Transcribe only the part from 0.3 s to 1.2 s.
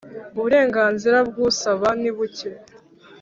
uburenganzira